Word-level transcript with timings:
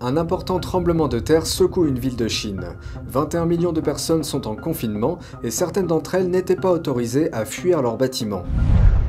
Un 0.00 0.16
important 0.16 0.60
tremblement 0.60 1.08
de 1.08 1.18
terre 1.18 1.44
secoue 1.44 1.86
une 1.86 1.98
ville 1.98 2.14
de 2.14 2.28
Chine. 2.28 2.76
21 3.08 3.46
millions 3.46 3.72
de 3.72 3.80
personnes 3.80 4.22
sont 4.22 4.46
en 4.46 4.54
confinement 4.54 5.18
et 5.42 5.50
certaines 5.50 5.88
d'entre 5.88 6.14
elles 6.14 6.30
n'étaient 6.30 6.54
pas 6.54 6.70
autorisées 6.70 7.32
à 7.32 7.44
fuir 7.44 7.82
leur 7.82 7.96
bâtiment. 7.96 8.44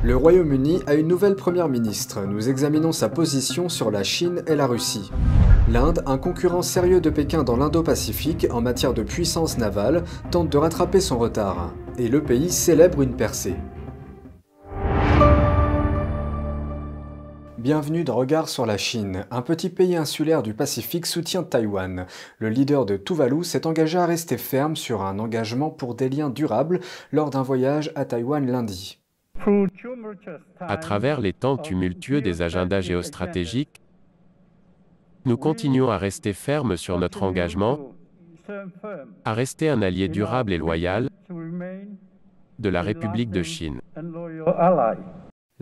Le 0.02 0.16
Royaume-Uni 0.16 0.80
a 0.88 0.94
une 0.94 1.06
nouvelle 1.06 1.36
première 1.36 1.68
ministre. 1.68 2.22
Nous 2.26 2.48
examinons 2.48 2.90
sa 2.90 3.08
position 3.08 3.68
sur 3.68 3.92
la 3.92 4.02
Chine 4.02 4.42
et 4.48 4.56
la 4.56 4.66
Russie. 4.66 5.12
L'Inde, 5.70 6.02
un 6.06 6.18
concurrent 6.18 6.62
sérieux 6.62 7.00
de 7.00 7.10
Pékin 7.10 7.44
dans 7.44 7.56
l'Indo-Pacifique 7.56 8.48
en 8.50 8.60
matière 8.60 8.92
de 8.92 9.04
puissance 9.04 9.58
navale, 9.58 10.02
tente 10.32 10.50
de 10.50 10.58
rattraper 10.58 11.00
son 11.00 11.18
retard. 11.18 11.72
Et 11.98 12.08
le 12.08 12.20
pays 12.20 12.50
célèbre 12.50 13.02
une 13.02 13.14
percée. 13.14 13.54
Bienvenue 17.60 18.04
dans 18.04 18.16
Regard 18.16 18.48
sur 18.48 18.64
la 18.64 18.78
Chine. 18.78 19.26
Un 19.30 19.42
petit 19.42 19.68
pays 19.68 19.94
insulaire 19.94 20.42
du 20.42 20.54
Pacifique 20.54 21.04
soutient 21.04 21.42
Taïwan. 21.42 22.06
Le 22.38 22.48
leader 22.48 22.86
de 22.86 22.96
Tuvalu 22.96 23.44
s'est 23.44 23.66
engagé 23.66 23.98
à 23.98 24.06
rester 24.06 24.38
ferme 24.38 24.76
sur 24.76 25.02
un 25.02 25.18
engagement 25.18 25.68
pour 25.68 25.94
des 25.94 26.08
liens 26.08 26.30
durables 26.30 26.80
lors 27.12 27.28
d'un 27.28 27.42
voyage 27.42 27.92
à 27.96 28.06
Taïwan 28.06 28.50
lundi. 28.50 28.98
À 30.58 30.78
travers 30.78 31.20
les 31.20 31.34
temps 31.34 31.58
tumultueux 31.58 32.22
des 32.22 32.40
agendas 32.40 32.80
géostratégiques, 32.80 33.82
nous 35.26 35.36
continuons 35.36 35.90
à 35.90 35.98
rester 35.98 36.32
fermes 36.32 36.78
sur 36.78 36.98
notre 36.98 37.22
engagement, 37.22 37.92
à 39.26 39.34
rester 39.34 39.68
un 39.68 39.82
allié 39.82 40.08
durable 40.08 40.54
et 40.54 40.58
loyal 40.58 41.10
de 41.28 42.68
la 42.70 42.80
République 42.80 43.30
de 43.30 43.42
Chine. 43.42 43.82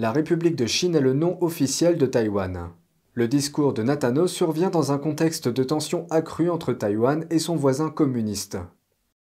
La 0.01 0.13
République 0.13 0.55
de 0.55 0.67
Chine 0.67 0.95
est 0.95 1.01
le 1.01 1.13
nom 1.13 1.39
officiel 1.41 1.99
de 1.99 2.07
Taïwan. 2.07 2.69
Le 3.15 3.27
discours 3.27 3.73
de 3.73 3.83
Natano 3.83 4.29
survient 4.29 4.71
dans 4.71 4.93
un 4.93 4.99
contexte 4.99 5.49
de 5.49 5.65
tension 5.65 6.07
accrue 6.11 6.51
entre 6.51 6.73
Taïwan 6.73 7.27
et 7.31 7.41
son 7.41 7.57
voisin 7.57 7.91
communiste. 7.91 8.59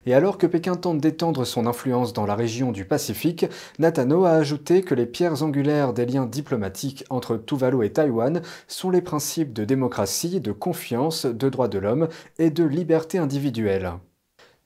Et 0.08 0.16
alors 0.16 0.40
que 0.40 0.48
Pékin 0.48 0.74
tente 0.74 0.98
d'étendre 0.98 1.46
son 1.46 1.68
influence 1.68 2.12
dans 2.12 2.26
la 2.26 2.34
région 2.34 2.72
du 2.72 2.86
Pacifique, 2.86 3.46
Natano 3.78 4.26
a 4.26 4.32
ajouté 4.32 4.82
que 4.82 4.96
les 4.96 5.06
pierres 5.06 5.44
angulaires 5.44 5.94
des 5.94 6.08
liens 6.08 6.26
diplomatiques 6.26 7.06
entre 7.12 7.38
Tuvalu 7.38 7.86
et 7.86 7.94
Taïwan 7.94 8.42
sont 8.68 8.90
les 8.90 9.04
principes 9.04 9.54
de 9.54 9.66
démocratie, 9.66 10.42
de 10.42 10.52
confiance, 10.52 11.28
de 11.28 11.50
droits 11.50 11.68
de 11.68 11.78
l'homme 11.78 12.08
et 12.40 12.50
de 12.50 12.64
liberté 12.64 13.20
individuelle. 13.20 13.94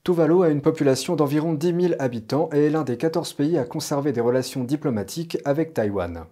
Tuvalu 0.04 0.42
a 0.42 0.48
une 0.48 0.62
population 0.62 1.16
d'environ 1.16 1.54
10 1.54 1.80
000 1.80 1.94
habitants 1.98 2.48
et 2.52 2.66
est 2.66 2.70
l'un 2.70 2.84
des 2.84 2.96
14 2.96 3.34
pays 3.34 3.58
à 3.58 3.64
conserver 3.64 4.12
des 4.12 4.20
relations 4.20 4.64
diplomatiques 4.64 5.38
avec 5.44 5.74
Taïwan. 5.74 6.26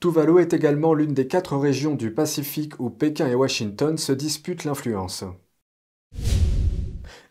Tuvalu 0.00 0.40
est 0.40 0.52
également 0.52 0.94
l'une 0.94 1.14
des 1.14 1.26
quatre 1.26 1.56
régions 1.56 1.94
du 1.94 2.12
Pacifique 2.12 2.78
où 2.78 2.90
Pékin 2.90 3.26
et 3.26 3.34
Washington 3.34 3.96
se 3.96 4.12
disputent 4.12 4.64
l'influence. 4.64 5.24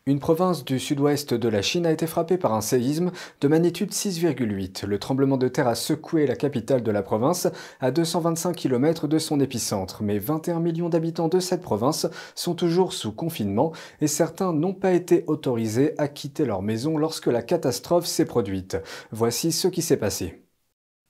Une 0.06 0.20
province 0.20 0.66
du 0.66 0.80
sud-ouest 0.80 1.34
de 1.34 1.48
la 1.48 1.62
Chine 1.62 1.86
a 1.86 1.92
été 1.94 2.08
frappée 2.08 2.38
par 2.38 2.54
un 2.54 2.60
séisme 2.60 3.14
de 3.40 3.48
magnitude 3.48 3.94
6,8. 3.94 4.86
Le 4.86 5.00
tremblement 5.00 5.38
de 5.38 5.48
terre 5.48 5.70
a 5.70 5.76
secoué 5.76 6.28
la 6.28 6.36
capitale 6.36 6.84
de 6.84 6.92
la 6.92 7.02
province 7.02 7.48
à 7.80 7.90
225 7.90 8.54
km 8.54 9.08
de 9.08 9.18
son 9.18 9.40
épicentre, 9.40 10.04
mais 10.04 10.20
21 10.20 10.60
millions 10.60 10.90
d'habitants 10.90 11.30
de 11.30 11.40
cette 11.40 11.62
province 11.62 12.06
sont 12.36 12.54
toujours 12.54 12.92
sous 12.92 13.14
confinement 13.14 13.72
et 14.02 14.08
certains 14.08 14.52
n'ont 14.52 14.74
pas 14.74 14.92
été 14.92 15.24
autorisés 15.28 15.94
à 15.98 16.10
quitter 16.10 16.44
leur 16.44 16.64
maison 16.64 16.98
lorsque 16.98 17.28
la 17.28 17.42
catastrophe 17.42 18.06
s'est 18.06 18.26
produite. 18.26 18.76
Voici 19.14 19.54
ce 19.54 19.70
qui 19.70 19.82
s'est 19.82 19.96
passé. 19.96 20.44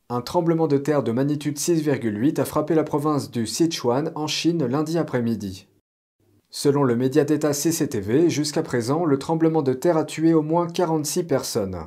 Un 0.09 0.21
tremblement 0.21 0.67
de 0.67 0.77
terre 0.77 1.01
de 1.01 1.11
magnitude 1.11 1.57
6,8 1.57 2.39
a 2.39 2.45
frappé 2.45 2.75
la 2.75 2.83
province 2.83 3.31
du 3.31 3.47
Sichuan 3.47 4.11
en 4.13 4.27
Chine 4.27 4.67
lundi 4.67 4.99
après-midi. 4.99 5.65
Selon 6.55 6.83
le 6.83 6.95
média 6.95 7.23
d'État 7.23 7.51
CCTV, 7.51 8.29
jusqu'à 8.29 8.61
présent, 8.61 9.05
le 9.05 9.17
tremblement 9.17 9.63
de 9.63 9.73
terre 9.73 9.97
a 9.97 10.03
tué 10.03 10.35
au 10.35 10.43
moins 10.43 10.67
46 10.67 11.23
personnes. 11.23 11.79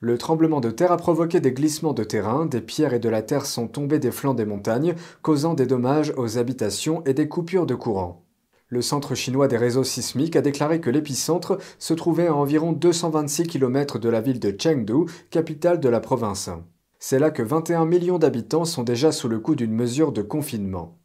Le 0.00 0.18
tremblement 0.18 0.60
de 0.60 0.72
terre 0.72 0.90
a 0.90 0.96
provoqué 0.96 1.38
des 1.38 1.52
glissements 1.52 1.92
de 1.92 2.02
terrain, 2.02 2.44
des 2.44 2.60
pierres 2.60 2.94
et 2.94 2.98
de 2.98 3.08
la 3.08 3.22
terre 3.22 3.46
sont 3.46 3.68
tombées 3.68 4.00
des 4.00 4.10
flancs 4.10 4.34
des 4.34 4.44
montagnes, 4.44 4.96
causant 5.22 5.54
des 5.54 5.66
dommages 5.66 6.12
aux 6.16 6.36
habitations 6.36 7.04
et 7.04 7.14
des 7.14 7.28
coupures 7.28 7.64
de 7.64 7.76
courant. 7.76 8.24
Le 8.66 8.82
Centre 8.82 9.14
chinois 9.14 9.46
des 9.46 9.56
réseaux 9.56 9.84
sismiques 9.84 10.34
a 10.34 10.42
déclaré 10.42 10.80
que 10.80 10.90
l'épicentre 10.90 11.56
se 11.78 11.94
trouvait 11.94 12.26
à 12.26 12.34
environ 12.34 12.72
226 12.72 13.44
km 13.44 14.00
de 14.00 14.08
la 14.08 14.20
ville 14.20 14.40
de 14.40 14.52
Chengdu, 14.60 15.08
capitale 15.30 15.78
de 15.78 15.88
la 15.88 16.00
province. 16.00 16.50
C'est 16.98 17.20
là 17.20 17.30
que 17.30 17.44
21 17.44 17.86
millions 17.86 18.18
d'habitants 18.18 18.64
sont 18.64 18.82
déjà 18.82 19.12
sous 19.12 19.28
le 19.28 19.38
coup 19.38 19.54
d'une 19.54 19.72
mesure 19.72 20.10
de 20.10 20.22
confinement. 20.22 20.97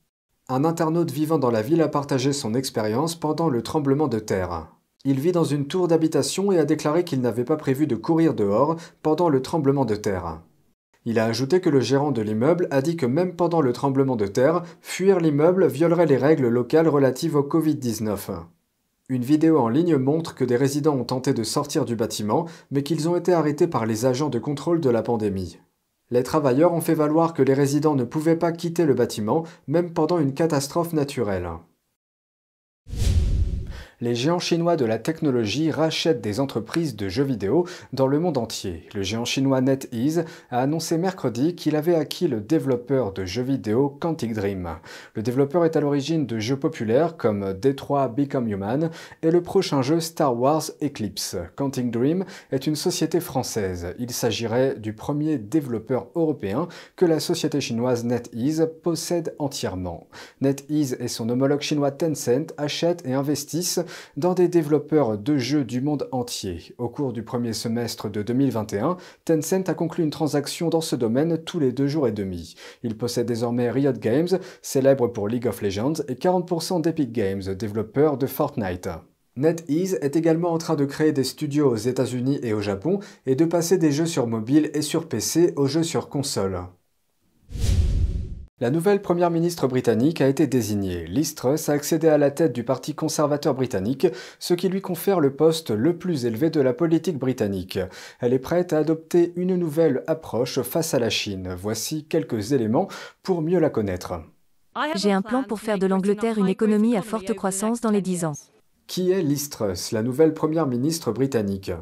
Un 0.56 0.66
internaute 0.66 1.10
vivant 1.10 1.40
dans 1.40 1.50
la 1.50 1.64
ville 1.64 1.82
a 1.82 1.88
partagé 1.88 2.32
son 2.32 2.54
expérience 2.54 3.16
pendant 3.16 3.50
le 3.50 3.64
tremblement 3.64 4.08
de 4.08 4.20
terre. 4.20 4.68
Il 5.04 5.20
vit 5.20 5.32
dans 5.32 5.44
une 5.44 5.66
tour 5.66 5.88
d'habitation 5.88 6.52
et 6.52 6.60
a 6.60 6.64
déclaré 6.64 7.04
qu'il 7.04 7.22
n'avait 7.22 7.44
pas 7.44 7.56
prévu 7.56 7.88
de 7.88 7.96
courir 7.96 8.36
dehors 8.36 8.76
pendant 9.02 9.30
le 9.30 9.42
tremblement 9.42 9.84
de 9.84 9.96
terre. 9.96 10.44
Il 11.06 11.18
a 11.18 11.26
ajouté 11.26 11.60
que 11.60 11.72
le 11.72 11.80
gérant 11.80 12.12
de 12.12 12.22
l'immeuble 12.22 12.68
a 12.70 12.84
dit 12.84 12.98
que 12.98 13.08
même 13.08 13.36
pendant 13.36 13.62
le 13.62 13.74
tremblement 13.74 14.16
de 14.16 14.28
terre, 14.28 14.62
fuir 14.80 15.20
l'immeuble 15.20 15.66
violerait 15.66 16.06
les 16.06 16.18
règles 16.18 16.50
locales 16.50 16.88
relatives 16.88 17.36
au 17.36 17.42
Covid-19. 17.42 18.44
Une 19.10 19.24
vidéo 19.24 19.58
en 19.58 19.70
ligne 19.70 19.98
montre 19.98 20.36
que 20.36 20.46
des 20.46 20.56
résidents 20.56 20.98
ont 20.98 21.04
tenté 21.04 21.34
de 21.34 21.44
sortir 21.44 21.84
du 21.84 21.96
bâtiment, 21.96 22.46
mais 22.70 22.84
qu'ils 22.84 23.10
ont 23.10 23.16
été 23.16 23.34
arrêtés 23.34 23.66
par 23.66 23.88
les 23.88 24.06
agents 24.06 24.30
de 24.30 24.38
contrôle 24.38 24.82
de 24.82 24.92
la 24.92 25.02
pandémie. 25.02 25.58
Les 26.14 26.22
travailleurs 26.22 26.74
ont 26.74 26.80
fait 26.80 26.94
valoir 26.94 27.34
que 27.34 27.42
les 27.42 27.56
résidents 27.56 27.96
ne 27.96 28.04
pouvaient 28.04 28.36
pas 28.36 28.52
quitter 28.52 28.86
le 28.86 28.94
bâtiment, 28.94 29.46
même 29.66 29.94
pendant 29.94 30.20
une 30.20 30.36
catastrophe 30.36 30.94
naturelle 30.94 31.50
les 34.04 34.16
géants 34.16 34.38
chinois 34.38 34.76
de 34.76 34.84
la 34.84 35.00
technologie 35.00 35.72
rachètent 35.72 36.20
des 36.20 36.42
entreprises 36.42 36.98
de 36.98 37.08
jeux 37.08 37.24
vidéo 37.24 37.66
dans 37.94 38.06
le 38.06 38.20
monde 38.20 38.38
entier. 38.38 38.84
Le 38.94 39.02
géant 39.02 39.24
chinois 39.24 39.62
NetEase 39.62 40.26
a 40.52 40.60
annoncé 40.60 40.98
mercredi 40.98 41.56
qu'il 41.56 41.78
avait 41.78 41.96
acquis 41.96 42.28
le 42.28 42.42
développeur 42.42 43.14
de 43.14 43.24
jeux 43.24 43.44
vidéo 43.44 43.98
Quantic 44.02 44.34
Dream. 44.34 44.72
Le 45.14 45.24
développeur 45.24 45.64
est 45.64 45.78
à 45.78 45.80
l'origine 45.80 46.26
de 46.26 46.38
jeux 46.38 46.60
populaires 46.60 47.16
comme 47.16 47.54
Detroit 47.54 48.10
Become 48.10 48.50
Human 48.50 48.90
et 49.22 49.32
le 49.32 49.42
prochain 49.42 49.82
jeu 49.82 50.02
Star 50.02 50.38
Wars 50.38 50.64
Eclipse. 50.84 51.38
Quantic 51.56 51.90
Dream 51.90 52.26
est 52.52 52.68
une 52.68 52.76
société 52.76 53.22
française. 53.22 53.96
Il 54.00 54.12
s'agirait 54.12 54.76
du 54.76 54.92
premier 54.92 55.38
développeur 55.38 56.08
européen 56.16 56.68
que 56.98 57.06
la 57.06 57.22
société 57.22 57.62
chinoise 57.62 58.04
NetEase 58.04 58.70
possède 58.84 59.34
entièrement. 59.40 60.08
NetEase 60.42 60.98
et 61.00 61.08
son 61.08 61.30
homologue 61.30 61.62
chinois 61.62 61.92
Tencent 61.92 62.54
achètent 62.58 63.08
et 63.08 63.14
investissent 63.14 63.80
dans 64.18 64.34
des 64.34 64.48
développeurs 64.48 65.18
de 65.18 65.38
jeux 65.38 65.64
du 65.64 65.82
monde 65.82 66.08
entier. 66.12 66.74
Au 66.78 66.90
cours 66.90 67.14
du 67.14 67.24
premier 67.24 67.54
semestre 67.54 68.10
de 68.10 68.22
2021, 68.22 68.98
Tencent 69.26 69.70
a 69.70 69.74
conclu 69.74 70.04
une 70.04 70.10
transaction 70.10 70.70
dans 70.70 70.82
ce 70.82 70.96
domaine 70.96 71.38
tous 71.44 71.60
les 71.60 71.72
deux 71.72 71.88
jours 71.88 72.08
et 72.08 72.12
demi. 72.12 72.56
Il 72.84 72.98
possède 72.98 73.28
désormais 73.28 73.72
Riot 73.72 73.94
Games, 73.94 74.40
célèbre 74.62 75.08
pour 75.08 75.28
League 75.28 75.48
of 75.48 75.62
Legends, 75.62 76.04
et 76.08 76.16
40% 76.16 76.82
d'Epic 76.82 77.12
Games, 77.12 77.42
développeur 77.56 78.18
de 78.18 78.28
Fortnite. 78.28 78.90
NetEase 79.36 79.98
est 80.02 80.16
également 80.16 80.54
en 80.54 80.60
train 80.60 80.76
de 80.76 80.86
créer 80.86 81.12
des 81.12 81.24
studios 81.24 81.72
aux 81.72 81.76
États-Unis 81.76 82.40
et 82.44 82.54
au 82.54 82.62
Japon 82.62 83.00
et 83.26 83.36
de 83.36 83.46
passer 83.46 83.80
des 83.80 83.92
jeux 83.92 84.06
sur 84.06 84.28
mobile 84.28 84.70
et 84.76 84.84
sur 84.84 85.08
PC 85.08 85.54
aux 85.56 85.66
jeux 85.66 85.84
sur 85.84 86.10
console. 86.10 86.60
La 88.64 88.72
nouvelle 88.72 89.02
première 89.02 89.30
ministre 89.30 89.68
britannique 89.68 90.22
a 90.22 90.30
été 90.30 90.48
désignée. 90.48 91.06
Liz 91.06 91.36
Truss 91.36 91.68
a 91.68 91.74
accédé 91.74 92.08
à 92.08 92.18
la 92.18 92.32
tête 92.32 92.54
du 92.54 92.64
Parti 92.64 92.96
conservateur 92.96 93.56
britannique, 93.56 94.08
ce 94.40 94.54
qui 94.54 94.70
lui 94.70 94.80
confère 94.80 95.20
le 95.20 95.36
poste 95.36 95.70
le 95.72 95.98
plus 95.98 96.26
élevé 96.26 96.50
de 96.50 96.62
la 96.62 96.72
politique 96.72 97.18
britannique. 97.20 97.78
Elle 98.22 98.32
est 98.32 98.40
prête 98.40 98.72
à 98.72 98.78
adopter 98.78 99.34
une 99.36 99.58
nouvelle 99.58 100.02
approche 100.08 100.62
face 100.62 100.94
à 100.94 101.00
la 101.00 101.10
Chine. 101.10 101.54
Voici 101.60 102.06
quelques 102.06 102.54
éléments 102.54 102.88
pour 103.22 103.42
mieux 103.42 103.60
la 103.60 103.70
connaître. 103.70 104.22
J'ai 104.96 105.12
un 105.12 105.22
plan 105.22 105.44
pour 105.44 105.60
faire 105.60 105.78
de 105.78 105.86
l'Angleterre 105.86 106.38
une 106.38 106.48
économie 106.48 106.96
à 106.96 107.02
forte 107.02 107.34
croissance 107.34 107.82
dans 107.82 107.92
les 107.92 108.02
dix 108.02 108.24
ans. 108.24 108.32
Qui 108.88 109.12
est 109.12 109.22
Liz 109.22 109.50
Truss, 109.50 109.92
la 109.92 110.04
nouvelle 110.04 110.34
première 110.34 110.68
ministre 110.68 111.12
britannique? 111.12 111.74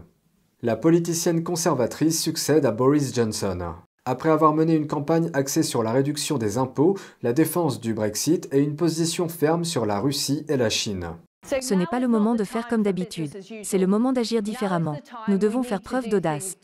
La 0.63 0.75
politicienne 0.75 1.43
conservatrice 1.43 2.19
succède 2.19 2.65
à 2.65 2.71
Boris 2.71 3.13
Johnson. 3.13 3.75
Après 4.05 4.29
avoir 4.31 4.55
mené 4.55 4.73
une 4.73 4.87
campagne 4.87 5.29
axée 5.33 5.61
sur 5.61 5.83
la 5.83 5.91
réduction 5.91 6.39
des 6.39 6.57
impôts, 6.57 6.97
la 7.21 7.33
défense 7.33 7.79
du 7.79 7.93
Brexit 7.93 8.49
et 8.51 8.59
une 8.59 8.75
position 8.75 9.29
ferme 9.29 9.63
sur 9.63 9.85
la 9.85 9.99
Russie 9.99 10.43
et 10.49 10.57
la 10.57 10.71
Chine. 10.71 11.11
Ce 11.45 11.75
n'est 11.75 11.85
pas 11.85 11.99
le 11.99 12.07
moment 12.07 12.33
de 12.33 12.43
faire 12.43 12.67
comme 12.67 12.81
d'habitude. 12.81 13.29
C'est 13.61 13.77
le 13.77 13.85
moment 13.85 14.11
d'agir 14.11 14.41
différemment. 14.41 14.99
Nous 15.27 15.37
devons 15.37 15.61
faire 15.61 15.81
preuve 15.81 16.09
d'audace. 16.09 16.57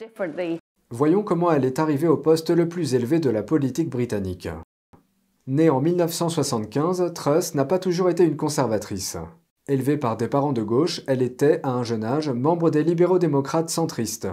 Voyons 0.90 1.22
comment 1.22 1.52
elle 1.52 1.66
est 1.66 1.78
arrivée 1.78 2.08
au 2.08 2.18
poste 2.18 2.50
le 2.50 2.68
plus 2.68 2.96
élevé 2.96 3.20
de 3.20 3.30
la 3.30 3.44
politique 3.44 3.90
britannique. 3.90 4.50
Née 5.46 5.70
en 5.70 5.80
1975, 5.80 7.14
Truss 7.14 7.54
n'a 7.54 7.66
pas 7.66 7.78
toujours 7.78 8.10
été 8.10 8.24
une 8.24 8.38
conservatrice. 8.38 9.16
Élevée 9.68 9.98
par 9.98 10.18
des 10.18 10.28
parents 10.28 10.54
de 10.54 10.64
gauche, 10.64 11.02
elle 11.06 11.22
était, 11.22 11.60
à 11.62 11.70
un 11.70 11.84
jeune 11.84 12.04
âge, 12.04 12.30
membre 12.30 12.72
des 12.72 12.84
libéraux 12.84 13.20
démocrates 13.20 13.70
centristes. 13.70 14.28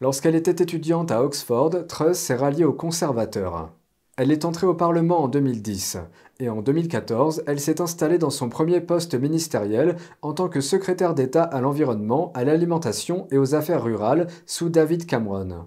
Lorsqu'elle 0.00 0.34
était 0.34 0.62
étudiante 0.62 1.12
à 1.12 1.22
Oxford, 1.22 1.86
Truss 1.88 2.18
s'est 2.18 2.34
ralliée 2.34 2.64
aux 2.64 2.72
conservateurs. 2.72 3.70
Elle 4.16 4.32
est 4.32 4.44
entrée 4.44 4.66
au 4.66 4.74
Parlement 4.74 5.22
en 5.22 5.28
2010. 5.28 5.98
Et 6.40 6.48
en 6.48 6.62
2014, 6.62 7.44
elle 7.46 7.60
s'est 7.60 7.80
installée 7.80 8.18
dans 8.18 8.30
son 8.30 8.48
premier 8.48 8.80
poste 8.80 9.14
ministériel 9.14 9.96
en 10.22 10.32
tant 10.32 10.48
que 10.48 10.60
secrétaire 10.60 11.14
d'État 11.14 11.42
à 11.42 11.60
l'environnement, 11.60 12.32
à 12.34 12.44
l'alimentation 12.44 13.26
et 13.30 13.38
aux 13.38 13.54
affaires 13.54 13.82
rurales 13.82 14.26
sous 14.46 14.68
David 14.68 15.06
Cameron. 15.06 15.66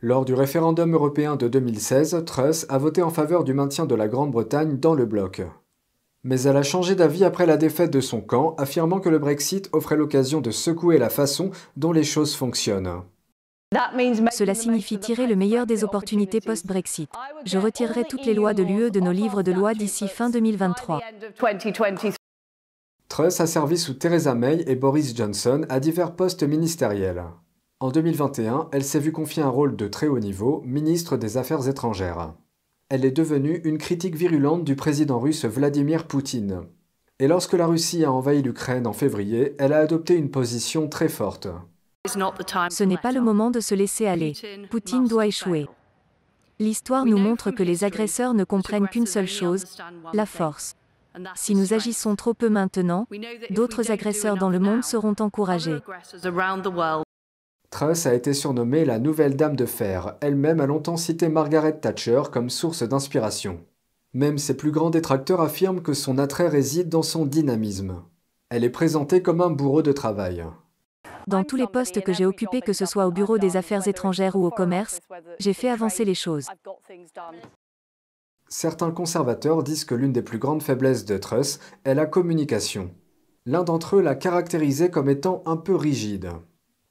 Lors 0.00 0.24
du 0.24 0.34
référendum 0.34 0.92
européen 0.94 1.36
de 1.36 1.48
2016, 1.48 2.24
Truss 2.26 2.66
a 2.68 2.78
voté 2.78 3.02
en 3.02 3.10
faveur 3.10 3.44
du 3.44 3.54
maintien 3.54 3.86
de 3.86 3.94
la 3.94 4.08
Grande-Bretagne 4.08 4.78
dans 4.78 4.94
le 4.94 5.06
bloc. 5.06 5.42
Mais 6.24 6.42
elle 6.42 6.56
a 6.56 6.62
changé 6.62 6.94
d'avis 6.94 7.24
après 7.24 7.46
la 7.46 7.56
défaite 7.56 7.92
de 7.92 8.00
son 8.00 8.20
camp, 8.20 8.54
affirmant 8.58 9.00
que 9.00 9.08
le 9.08 9.18
Brexit 9.18 9.68
offrait 9.72 9.96
l'occasion 9.96 10.40
de 10.40 10.50
secouer 10.50 10.98
la 10.98 11.10
façon 11.10 11.50
dont 11.76 11.92
les 11.92 12.04
choses 12.04 12.34
fonctionnent. 12.34 13.02
Cela 13.72 14.54
signifie 14.54 14.98
tirer 14.98 15.26
le 15.26 15.36
meilleur 15.36 15.66
des 15.66 15.84
opportunités 15.84 16.40
post-Brexit. 16.40 17.08
Je 17.44 17.58
retirerai 17.58 18.04
toutes 18.04 18.26
les 18.26 18.34
lois 18.34 18.54
de 18.54 18.62
l'UE 18.62 18.90
de 18.90 19.00
nos 19.00 19.12
livres 19.12 19.42
de 19.42 19.52
loi 19.52 19.74
d'ici 19.74 20.08
fin 20.08 20.30
2023. 20.30 21.00
Truss 23.08 23.40
a 23.40 23.46
servi 23.46 23.78
sous 23.78 23.94
Theresa 23.94 24.34
May 24.34 24.64
et 24.66 24.76
Boris 24.76 25.16
Johnson 25.16 25.66
à 25.68 25.80
divers 25.80 26.14
postes 26.14 26.42
ministériels. 26.42 27.24
En 27.80 27.90
2021, 27.90 28.68
elle 28.72 28.84
s'est 28.84 29.00
vue 29.00 29.12
confier 29.12 29.42
un 29.42 29.48
rôle 29.48 29.76
de 29.76 29.88
très 29.88 30.06
haut 30.06 30.20
niveau, 30.20 30.62
ministre 30.64 31.16
des 31.16 31.36
Affaires 31.36 31.68
étrangères 31.68 32.32
elle 32.92 33.06
est 33.06 33.10
devenue 33.10 33.62
une 33.64 33.78
critique 33.78 34.16
virulente 34.16 34.64
du 34.64 34.76
président 34.76 35.18
russe 35.18 35.46
Vladimir 35.46 36.06
Poutine. 36.06 36.60
Et 37.20 37.26
lorsque 37.26 37.54
la 37.54 37.66
Russie 37.66 38.04
a 38.04 38.12
envahi 38.12 38.42
l'Ukraine 38.42 38.86
en 38.86 38.92
février, 38.92 39.56
elle 39.58 39.72
a 39.72 39.78
adopté 39.78 40.14
une 40.14 40.30
position 40.30 40.88
très 40.88 41.08
forte. 41.08 41.48
Ce 42.04 42.82
n'est 42.82 42.96
pas 42.96 43.12
le 43.12 43.20
moment 43.20 43.52
de 43.52 43.60
se 43.60 43.76
laisser 43.76 44.08
aller. 44.08 44.32
Poutine 44.70 45.06
doit 45.06 45.26
échouer. 45.26 45.68
L'histoire 46.58 47.06
nous 47.06 47.16
montre 47.16 47.52
que 47.52 47.62
les 47.62 47.84
agresseurs 47.84 48.34
ne 48.34 48.42
comprennent 48.42 48.88
qu'une 48.88 49.06
seule 49.06 49.28
chose, 49.28 49.76
la 50.12 50.26
force. 50.26 50.74
Si 51.36 51.54
nous 51.54 51.74
agissons 51.74 52.16
trop 52.16 52.34
peu 52.34 52.48
maintenant, 52.48 53.06
d'autres 53.50 53.92
agresseurs 53.92 54.36
dans 54.36 54.50
le 54.50 54.58
monde 54.58 54.82
seront 54.82 55.14
encouragés. 55.20 55.78
Truss 57.70 58.06
a 58.06 58.14
été 58.14 58.34
surnommée 58.34 58.84
la 58.84 58.98
Nouvelle 58.98 59.36
Dame 59.36 59.56
de 59.56 59.66
Fer. 59.66 60.16
Elle-même 60.20 60.60
a 60.60 60.66
longtemps 60.66 60.96
cité 60.96 61.28
Margaret 61.28 61.78
Thatcher 61.78 62.22
comme 62.32 62.50
source 62.50 62.82
d'inspiration. 62.82 63.60
Même 64.12 64.38
ses 64.38 64.56
plus 64.56 64.72
grands 64.72 64.90
détracteurs 64.90 65.40
affirment 65.40 65.82
que 65.82 65.94
son 65.94 66.18
attrait 66.18 66.48
réside 66.48 66.88
dans 66.88 67.02
son 67.02 67.26
dynamisme. 67.26 68.02
Elle 68.50 68.64
est 68.64 68.70
présentée 68.70 69.22
comme 69.22 69.40
un 69.40 69.50
bourreau 69.50 69.82
de 69.82 69.92
travail. 69.92 70.44
Dans 71.26 71.44
tous 71.44 71.56
les 71.56 71.66
postes 71.66 72.02
que 72.02 72.12
j'ai 72.12 72.26
occupés, 72.26 72.60
que 72.60 72.72
ce 72.72 72.86
soit 72.86 73.06
au 73.06 73.10
bureau 73.10 73.38
des 73.38 73.56
affaires 73.56 73.86
étrangères 73.86 74.36
ou 74.36 74.46
au 74.46 74.50
commerce, 74.50 75.00
j'ai 75.38 75.52
fait 75.52 75.68
avancer 75.68 76.04
les 76.04 76.14
choses. 76.14 76.46
Certains 78.48 78.90
conservateurs 78.90 79.62
disent 79.62 79.84
que 79.84 79.94
l'une 79.94 80.12
des 80.12 80.22
plus 80.22 80.38
grandes 80.38 80.62
faiblesses 80.62 81.04
de 81.04 81.16
Truss 81.16 81.58
est 81.84 81.94
la 81.94 82.06
communication. 82.06 82.90
L'un 83.46 83.64
d'entre 83.64 83.96
eux 83.96 84.02
l'a 84.02 84.14
caractérisée 84.14 84.90
comme 84.90 85.08
étant 85.08 85.42
un 85.46 85.56
peu 85.56 85.74
rigide. 85.74 86.30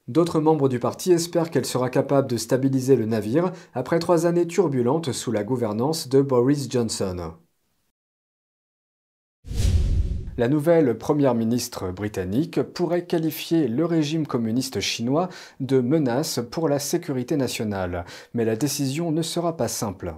D'autres 0.08 0.40
membres 0.40 0.68
du 0.68 0.80
parti 0.80 1.12
espèrent 1.12 1.50
qu'elle 1.50 1.64
sera 1.64 1.88
capable 1.88 2.28
de 2.28 2.36
stabiliser 2.36 2.96
le 2.96 3.06
navire 3.06 3.52
après 3.72 4.00
trois 4.00 4.26
années 4.26 4.48
turbulentes 4.48 5.12
sous 5.12 5.30
la 5.30 5.44
gouvernance 5.44 6.08
de 6.08 6.20
Boris 6.20 6.68
Johnson. 6.68 7.34
La 10.38 10.48
nouvelle 10.48 10.96
première 10.96 11.34
ministre 11.34 11.90
britannique 11.90 12.62
pourrait 12.62 13.06
qualifier 13.06 13.68
le 13.68 13.84
régime 13.84 14.26
communiste 14.26 14.80
chinois 14.80 15.28
de 15.60 15.80
menace 15.80 16.40
pour 16.50 16.68
la 16.68 16.78
sécurité 16.78 17.36
nationale, 17.36 18.04
mais 18.32 18.44
la 18.44 18.56
décision 18.56 19.10
ne 19.10 19.22
sera 19.22 19.56
pas 19.56 19.68
simple. 19.68 20.14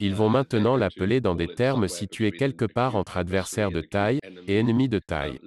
Ils 0.00 0.14
vont 0.14 0.28
maintenant 0.28 0.76
l'appeler 0.76 1.20
dans 1.20 1.34
des 1.34 1.48
termes 1.48 1.88
situés 1.88 2.32
quelque 2.32 2.64
part 2.64 2.96
entre 2.96 3.16
adversaires 3.16 3.70
de 3.70 3.80
taille 3.80 4.18
et 4.48 4.58
ennemis 4.58 4.88
de 4.88 4.98
taille. 4.98 5.40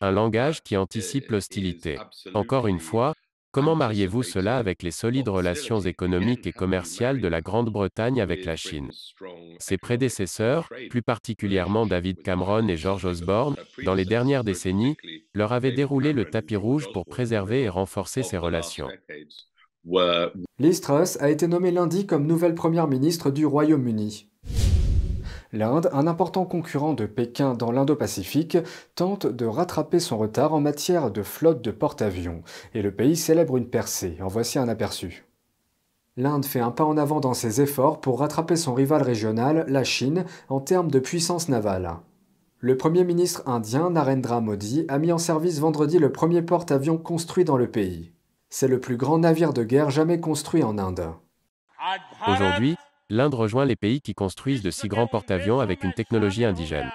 Un 0.00 0.10
langage 0.10 0.62
qui 0.62 0.76
anticipe 0.76 1.30
l'hostilité. 1.30 1.98
Encore 2.34 2.66
une 2.66 2.80
fois, 2.80 3.14
comment 3.52 3.74
mariez-vous 3.74 4.22
cela 4.22 4.58
avec 4.58 4.82
les 4.82 4.90
solides 4.90 5.28
relations 5.28 5.80
économiques 5.80 6.46
et 6.46 6.52
commerciales 6.52 7.20
de 7.20 7.28
la 7.28 7.40
Grande-Bretagne 7.40 8.20
avec 8.20 8.44
la 8.44 8.56
Chine? 8.56 8.90
Ses 9.58 9.78
prédécesseurs, 9.78 10.68
plus 10.88 11.02
particulièrement 11.02 11.86
David 11.86 12.22
Cameron 12.22 12.68
et 12.68 12.76
George 12.76 13.04
Osborne, 13.04 13.56
dans 13.84 13.94
les 13.94 14.04
dernières 14.04 14.44
décennies, 14.44 14.96
leur 15.34 15.52
avaient 15.52 15.72
déroulé 15.72 16.12
le 16.12 16.24
tapis 16.24 16.56
rouge 16.56 16.88
pour 16.92 17.06
préserver 17.06 17.62
et 17.62 17.68
renforcer 17.68 18.22
ces 18.22 18.38
relations. 18.38 18.88
Liz 20.58 20.80
Truss 20.80 21.16
a 21.20 21.30
été 21.30 21.46
nommée 21.48 21.70
lundi 21.70 22.06
comme 22.06 22.26
nouvelle 22.26 22.54
première 22.54 22.86
ministre 22.86 23.30
du 23.30 23.46
Royaume-Uni. 23.46 24.29
L'Inde, 25.52 25.90
un 25.92 26.06
important 26.06 26.44
concurrent 26.44 26.94
de 26.94 27.06
Pékin 27.06 27.54
dans 27.54 27.72
l'Indo-Pacifique, 27.72 28.58
tente 28.94 29.26
de 29.26 29.46
rattraper 29.46 29.98
son 29.98 30.16
retard 30.16 30.54
en 30.54 30.60
matière 30.60 31.10
de 31.10 31.22
flotte 31.22 31.60
de 31.62 31.72
porte-avions, 31.72 32.42
et 32.72 32.82
le 32.82 32.92
pays 32.92 33.16
célèbre 33.16 33.56
une 33.56 33.68
percée. 33.68 34.16
En 34.22 34.28
voici 34.28 34.60
un 34.60 34.68
aperçu. 34.68 35.24
L'Inde 36.16 36.44
fait 36.44 36.60
un 36.60 36.70
pas 36.70 36.84
en 36.84 36.96
avant 36.96 37.18
dans 37.18 37.34
ses 37.34 37.60
efforts 37.60 38.00
pour 38.00 38.20
rattraper 38.20 38.56
son 38.56 38.74
rival 38.74 39.02
régional, 39.02 39.64
la 39.68 39.82
Chine, 39.82 40.24
en 40.48 40.60
termes 40.60 40.90
de 40.90 41.00
puissance 41.00 41.48
navale. 41.48 41.96
Le 42.58 42.76
Premier 42.76 43.04
ministre 43.04 43.42
indien 43.46 43.90
Narendra 43.90 44.40
Modi 44.40 44.84
a 44.88 44.98
mis 44.98 45.12
en 45.12 45.18
service 45.18 45.60
vendredi 45.60 45.98
le 45.98 46.12
premier 46.12 46.42
porte-avions 46.42 46.98
construit 46.98 47.44
dans 47.44 47.56
le 47.56 47.70
pays. 47.70 48.12
C'est 48.50 48.68
le 48.68 48.80
plus 48.80 48.96
grand 48.96 49.18
navire 49.18 49.52
de 49.52 49.64
guerre 49.64 49.90
jamais 49.90 50.20
construit 50.20 50.62
en 50.62 50.76
Inde. 50.76 51.08
Aujourd'hui, 52.28 52.76
l'Inde 53.10 53.34
rejoint 53.34 53.64
les 53.64 53.76
pays 53.76 54.00
qui 54.00 54.14
construisent 54.14 54.62
de 54.62 54.70
si 54.70 54.86
grands 54.86 55.08
porte-avions 55.08 55.58
avec 55.58 55.82
une 55.82 55.92
technologie 55.92 56.44
indigène. 56.44 56.90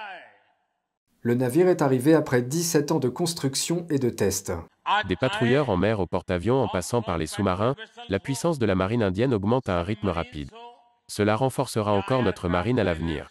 Le 1.21 1.35
navire 1.35 1.67
est 1.67 1.81
arrivé 1.81 2.13
après 2.13 2.41
17 2.41 2.93
ans 2.93 2.99
de 2.99 3.09
construction 3.09 3.85
et 3.89 3.99
de 3.99 4.09
tests. 4.09 4.53
Des 5.09 5.15
patrouilleurs 5.15 5.69
en 5.69 5.75
mer 5.75 5.99
au 5.99 6.07
porte-avions 6.07 6.61
en 6.61 6.67
passant 6.69 7.01
par 7.01 7.17
les 7.17 7.27
sous-marins, 7.27 7.75
la 8.07 8.19
puissance 8.19 8.59
de 8.59 8.65
la 8.65 8.75
marine 8.75 9.03
indienne 9.03 9.33
augmente 9.33 9.67
à 9.67 9.79
un 9.79 9.83
rythme 9.83 10.09
rapide. 10.09 10.51
Cela 11.07 11.35
renforcera 11.35 11.91
encore 11.91 12.23
notre 12.23 12.47
marine 12.47 12.79
à 12.79 12.83
l'avenir. 12.83 13.29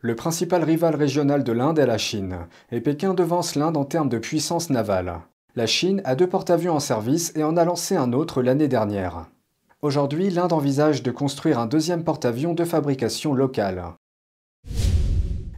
Le 0.00 0.16
principal 0.16 0.64
rival 0.64 0.96
régional 0.96 1.44
de 1.44 1.52
l'Inde 1.52 1.78
est 1.78 1.86
la 1.86 1.98
Chine, 1.98 2.46
et 2.72 2.80
Pékin 2.80 3.14
devance 3.14 3.54
l'Inde 3.54 3.76
en 3.76 3.84
termes 3.84 4.08
de 4.08 4.18
puissance 4.18 4.70
navale. 4.70 5.20
La 5.54 5.66
Chine 5.66 6.00
a 6.04 6.14
deux 6.14 6.28
porte-avions 6.28 6.74
en 6.74 6.80
service 6.80 7.32
et 7.36 7.44
en 7.44 7.56
a 7.56 7.64
lancé 7.64 7.96
un 7.96 8.12
autre 8.12 8.42
l'année 8.42 8.68
dernière. 8.68 9.26
Aujourd'hui, 9.80 10.30
l'Inde 10.30 10.52
envisage 10.52 11.04
de 11.04 11.12
construire 11.12 11.60
un 11.60 11.66
deuxième 11.66 12.02
porte-avions 12.02 12.52
de 12.52 12.64
fabrication 12.64 13.32
locale. 13.32 13.94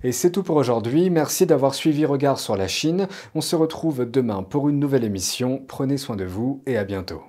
Et 0.05 0.13
c'est 0.13 0.31
tout 0.31 0.43
pour 0.43 0.57
aujourd'hui, 0.57 1.09
merci 1.09 1.47
d'avoir 1.47 1.75
suivi 1.75 2.05
Regard 2.05 2.39
sur 2.39 2.55
la 2.55 2.69
Chine. 2.69 3.09
On 3.35 3.41
se 3.41 3.57
retrouve 3.57 4.05
demain 4.11 4.43
pour 4.43 4.69
une 4.69 4.79
nouvelle 4.79 5.05
émission. 5.05 5.63
Prenez 5.67 5.97
soin 5.97 6.17
de 6.17 6.25
vous 6.25 6.63
et 6.67 6.77
à 6.77 6.85
bientôt. 6.85 7.23